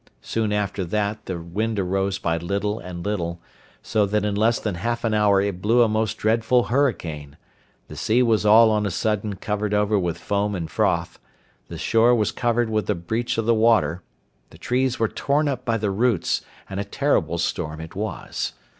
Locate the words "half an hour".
4.73-5.39